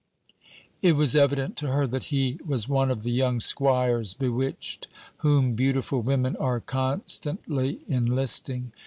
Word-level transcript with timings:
It 0.81 0.93
was 0.93 1.15
evident 1.15 1.55
to 1.57 1.67
her 1.67 1.85
that 1.85 2.05
he 2.05 2.39
was 2.43 2.67
one 2.67 2.89
of 2.89 3.03
the 3.03 3.11
young 3.11 3.39
squires 3.39 4.15
bewitched 4.15 4.87
whom 5.17 5.53
beautiful 5.53 6.01
women 6.01 6.35
are 6.37 6.59
constantly 6.59 7.81
enlisting. 7.87 8.71